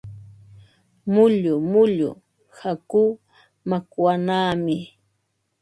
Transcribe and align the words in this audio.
Mullu 1.13 1.53
mullu 1.71 2.09
hakuu 2.59 3.11
makwanaami. 3.69 4.77